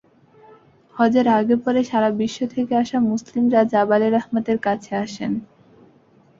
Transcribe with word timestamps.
হজের 0.95 1.27
আগে-পরে 1.39 1.81
সারা 1.83 2.09
বিশ্ব 2.19 2.39
থেকে 2.53 2.73
আসা 2.75 2.97
মুসলিমরা 3.09 3.61
জাবালে 3.73 4.07
রহমতের 4.09 4.57
কাছে 4.59 4.91
আসেন। 4.97 5.31